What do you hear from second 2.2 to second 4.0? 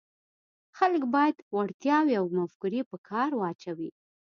مفکورې په کار واچوي.